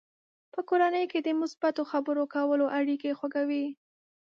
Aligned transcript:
په 0.53 0.59
کورنۍ 0.69 1.05
کې 1.11 1.19
د 1.23 1.29
مثبتو 1.41 1.81
خبرو 1.91 2.23
کول 2.35 2.61
اړیکې 2.79 3.11
خوږوي. 3.19 3.65